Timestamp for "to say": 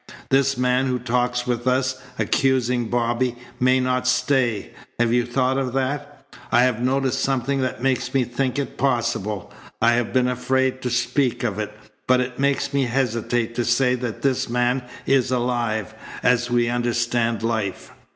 13.53-13.93